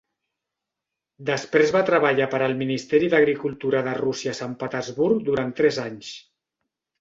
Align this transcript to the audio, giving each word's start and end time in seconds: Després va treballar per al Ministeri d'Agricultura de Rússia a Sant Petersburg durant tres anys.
Després 1.29 1.73
va 1.75 1.83
treballar 1.89 2.27
per 2.31 2.39
al 2.45 2.57
Ministeri 2.61 3.09
d'Agricultura 3.11 3.83
de 3.89 3.93
Rússia 4.01 4.33
a 4.33 4.39
Sant 4.41 4.57
Petersburg 4.65 5.21
durant 5.29 5.53
tres 5.61 5.79
anys. 5.85 6.11